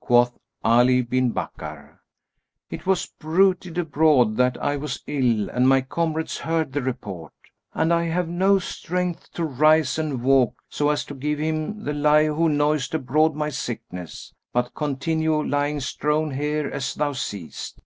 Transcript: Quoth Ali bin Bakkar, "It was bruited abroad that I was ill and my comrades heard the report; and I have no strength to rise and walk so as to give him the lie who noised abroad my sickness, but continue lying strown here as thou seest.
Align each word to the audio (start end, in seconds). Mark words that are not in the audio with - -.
Quoth 0.00 0.36
Ali 0.64 1.02
bin 1.02 1.30
Bakkar, 1.30 2.00
"It 2.68 2.84
was 2.84 3.06
bruited 3.06 3.78
abroad 3.78 4.36
that 4.36 4.60
I 4.60 4.76
was 4.76 5.04
ill 5.06 5.48
and 5.50 5.68
my 5.68 5.82
comrades 5.82 6.38
heard 6.38 6.72
the 6.72 6.82
report; 6.82 7.32
and 7.72 7.94
I 7.94 8.06
have 8.06 8.26
no 8.28 8.58
strength 8.58 9.30
to 9.34 9.44
rise 9.44 10.00
and 10.00 10.24
walk 10.24 10.60
so 10.68 10.90
as 10.90 11.04
to 11.04 11.14
give 11.14 11.38
him 11.38 11.84
the 11.84 11.92
lie 11.94 12.26
who 12.26 12.48
noised 12.48 12.92
abroad 12.96 13.36
my 13.36 13.50
sickness, 13.50 14.34
but 14.52 14.74
continue 14.74 15.40
lying 15.40 15.78
strown 15.78 16.32
here 16.32 16.68
as 16.68 16.94
thou 16.94 17.12
seest. 17.12 17.80